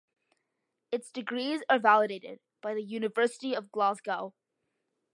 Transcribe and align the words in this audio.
Its 0.91 1.11
degrees 1.11 1.61
are 1.69 1.77
validated 1.77 2.39
by 2.59 2.73
the 2.73 2.81
University 2.81 3.53
of 3.53 3.71
Glasgow. 3.71 4.33